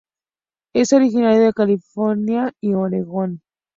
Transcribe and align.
Es 0.73 0.93
originario 0.93 1.41
de 1.43 1.53
California 1.53 2.53
y 2.59 2.73
Oregon. 2.73 3.39